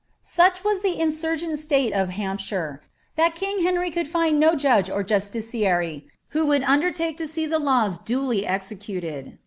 [0.23, 2.79] Such was the insuigent stale of Uampshiie,
[3.17, 7.59] that king Henry toM find no judge or justiciary, who would undertake to aee the
[7.59, 9.37] laws dilf executed.